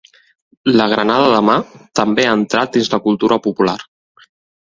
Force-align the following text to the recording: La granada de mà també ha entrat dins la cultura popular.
La 0.79 0.85
granada 0.93 1.27
de 1.33 1.41
mà 1.49 1.57
també 1.99 2.25
ha 2.29 2.31
entrat 2.37 2.73
dins 2.79 2.89
la 2.95 3.01
cultura 3.05 3.39
popular. 3.49 3.77